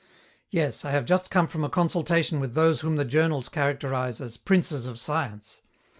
"Yes, 0.49 0.83
I 0.83 0.89
have 0.89 1.05
just 1.05 1.29
come 1.29 1.45
from 1.45 1.63
a 1.63 1.69
consultation 1.69 2.39
with 2.39 2.55
those 2.55 2.81
whom 2.81 2.95
the 2.95 3.05
journals 3.05 3.49
characterize 3.49 4.19
as 4.19 4.35
'princes 4.35 4.87
of 4.87 4.97
science.' 4.97 5.61